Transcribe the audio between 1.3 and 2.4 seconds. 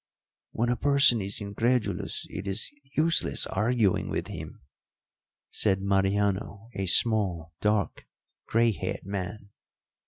incredulous,